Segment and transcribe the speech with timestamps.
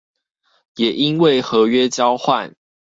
[0.77, 2.55] 也因為合約交換